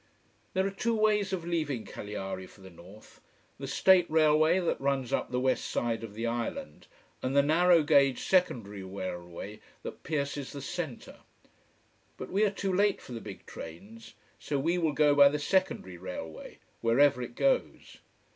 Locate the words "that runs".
4.59-5.13